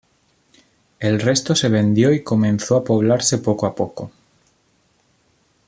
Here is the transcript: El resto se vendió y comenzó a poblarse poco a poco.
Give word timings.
El 0.99 1.19
resto 1.21 1.53
se 1.53 1.69
vendió 1.69 2.11
y 2.11 2.23
comenzó 2.23 2.75
a 2.77 2.83
poblarse 2.83 3.37
poco 3.37 3.67
a 3.67 3.75
poco. 3.75 4.11